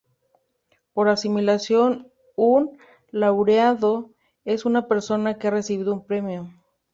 [0.95, 2.79] Por asimilación, un
[3.11, 4.09] Laureado
[4.45, 6.49] es una persona que ha recibido un premio.